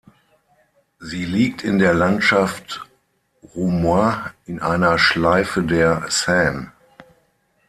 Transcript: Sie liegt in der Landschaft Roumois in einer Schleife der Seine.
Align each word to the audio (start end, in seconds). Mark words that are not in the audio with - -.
Sie 0.99 1.25
liegt 1.25 1.63
in 1.63 1.77
der 1.77 1.93
Landschaft 1.93 2.87
Roumois 3.53 4.31
in 4.47 4.59
einer 4.59 4.97
Schleife 4.97 5.61
der 5.61 6.07
Seine. 6.09 6.71